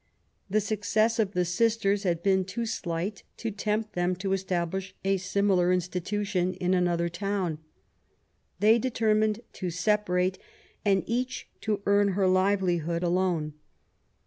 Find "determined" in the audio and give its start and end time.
8.79-9.41